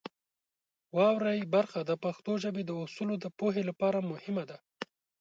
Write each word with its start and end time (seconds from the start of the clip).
واورئ 0.95 1.39
برخه 1.55 1.79
د 1.89 1.91
پښتو 2.03 2.31
ژبې 2.43 2.63
د 2.65 2.71
اصولو 2.83 3.15
د 3.23 3.25
پوهې 3.37 3.63
لپاره 3.69 3.99
مهمه 4.11 4.43
ده. 4.49 4.57